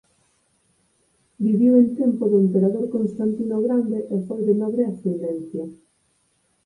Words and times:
Viviu 1.45 1.73
en 1.81 1.87
tempo 1.99 2.23
do 2.31 2.37
emperador 2.45 2.85
Constantino 2.95 3.53
o 3.59 3.63
Grande 3.67 3.99
e 4.15 4.17
foi 4.27 4.41
de 4.47 4.53
nobre 4.61 4.81
ascendencia. 4.91 5.65